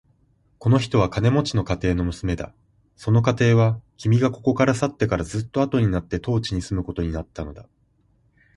[0.57, 2.55] この人は金持の家庭の娘だ。
[2.95, 7.67] その家庭は、君がここから去ってからずっとあとになって当地に住むことになったのだ。